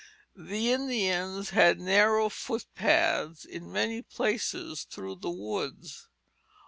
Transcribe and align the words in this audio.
The 0.35 0.71
Indians 0.71 1.51
had 1.51 1.79
narrow 1.79 2.27
foot 2.29 2.65
paths 2.73 3.45
in 3.45 3.71
many 3.71 4.01
places 4.01 4.83
through 4.89 5.17
the 5.17 5.29
woods. 5.29 6.09